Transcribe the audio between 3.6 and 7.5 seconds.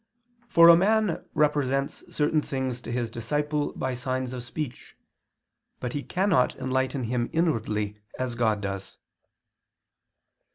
by signs of speech, but he cannot enlighten him